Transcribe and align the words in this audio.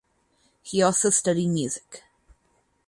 He 0.63 0.81
also 0.81 1.11
studied 1.11 1.49
music. 1.49 2.01